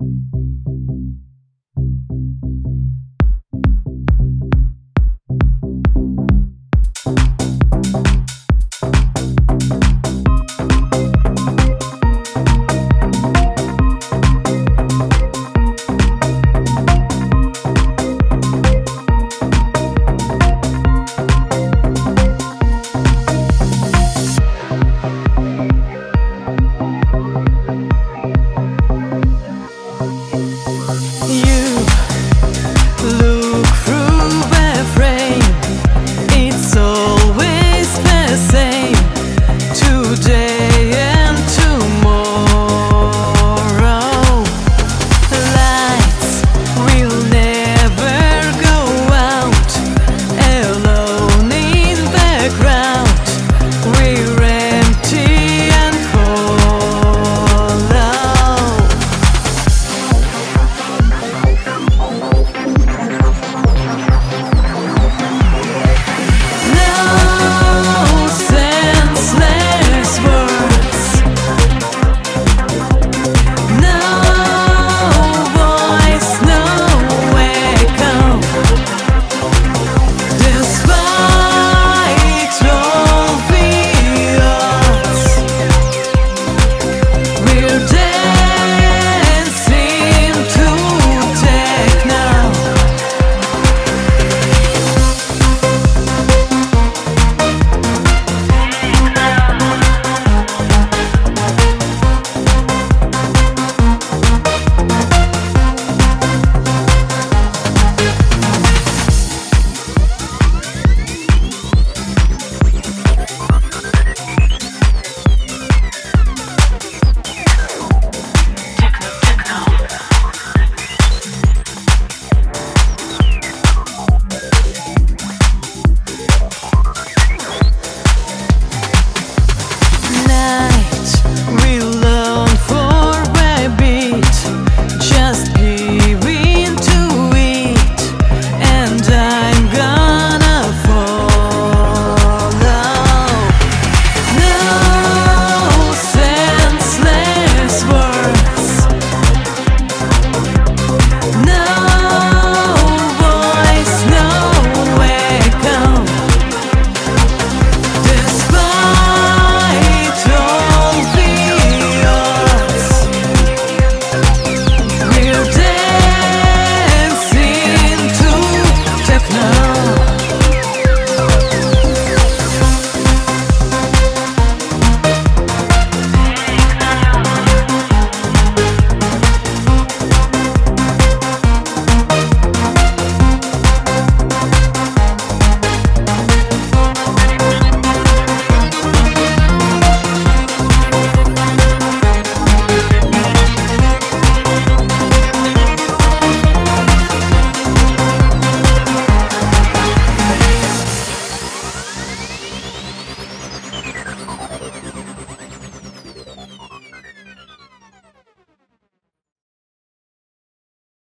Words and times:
you 0.00 0.43